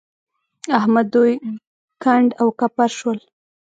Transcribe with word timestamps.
احمد 0.77 1.05
دوی 1.15 1.33
کنډ 2.03 2.27
او 2.41 2.47
کپر 2.59 2.89
شول. 2.97 3.19